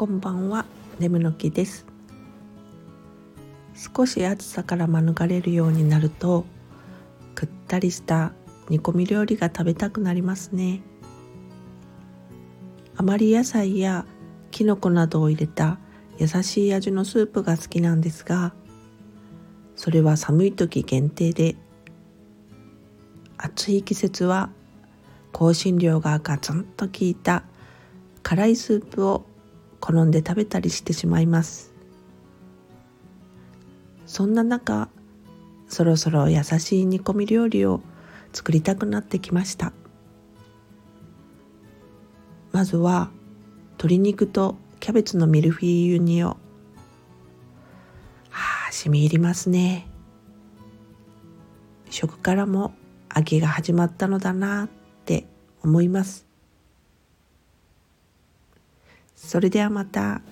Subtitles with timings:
[0.00, 0.64] こんばんは。
[0.98, 1.84] 眠の木です。
[3.74, 6.46] 少し暑さから免れるようになると
[7.34, 8.32] くったりした
[8.70, 10.80] 煮込み料理が食べたくなりますね。
[12.96, 14.06] あまり野菜や
[14.50, 15.78] きのこなどを入れた
[16.16, 18.54] 優しい味のスープが好きなんですが
[19.76, 21.56] それは寒い時限定で
[23.36, 24.48] 暑い季節は
[25.34, 27.44] 香辛料がガツンと効いた
[28.22, 29.26] 辛いスープを
[29.80, 31.72] 好んで食べたりしてしまいます。
[34.06, 34.88] そんな中
[35.68, 37.80] そろそろ優しい煮込み料理を
[38.32, 39.72] 作りたくなってきました。
[42.52, 43.10] まずは
[43.72, 46.36] 鶏肉とキャベツのミルフィーユ煮を。
[48.32, 49.86] ああ染み入りますね。
[51.88, 52.74] 食からも
[53.08, 54.68] 秋が始まったのだなっ
[55.04, 55.26] て
[55.62, 56.29] 思います。
[59.22, 60.22] それではまた。